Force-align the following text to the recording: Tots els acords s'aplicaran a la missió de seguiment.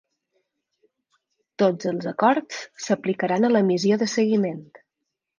Tots 1.63 1.89
els 1.91 2.07
acords 2.11 2.63
s'aplicaran 2.85 3.45
a 3.45 3.51
la 3.57 3.61
missió 3.67 3.99
de 4.05 4.09
seguiment. 4.15 4.65